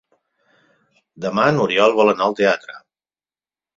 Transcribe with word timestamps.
Demà 1.27 1.45
n'Oriol 1.57 1.95
vol 2.03 2.13
anar 2.15 2.31
al 2.31 2.37
teatre. 2.43 2.79